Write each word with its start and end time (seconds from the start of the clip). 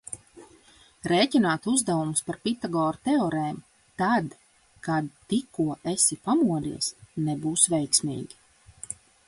Rēķināt 1.09 1.67
uzdevumus 1.71 2.23
par 2.29 2.39
Pitagora 2.47 3.01
teorēmu, 3.09 3.61
tad, 4.03 4.33
kad 4.89 5.13
tikko 5.35 5.69
esi 5.95 6.19
pamodies 6.27 6.91
nebūs 7.29 7.71
veiksmīgi. 7.79 8.45